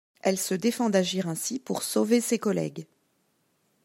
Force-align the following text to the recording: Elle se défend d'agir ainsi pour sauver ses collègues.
Elle 0.23 0.39
se 0.39 0.55
défend 0.55 0.89
d'agir 0.89 1.27
ainsi 1.27 1.59
pour 1.59 1.83
sauver 1.83 2.21
ses 2.21 2.39
collègues. 2.39 2.87